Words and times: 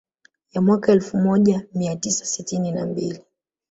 Ya 0.53 0.61
mwaka 0.61 0.91
elfu 0.91 1.17
moja 1.17 1.65
mia 1.73 1.95
tisa 1.95 2.25
sitini 2.25 2.71
na 2.71 2.85
mbili 2.85 3.23